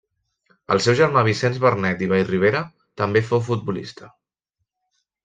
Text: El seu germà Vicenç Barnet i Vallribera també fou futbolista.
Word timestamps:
El 0.75 0.79
seu 0.85 0.95
germà 0.99 1.23
Vicenç 1.27 1.59
Barnet 1.65 2.01
i 2.05 2.07
Vallribera 2.13 2.63
també 3.03 3.23
fou 3.29 3.43
futbolista. 3.51 4.09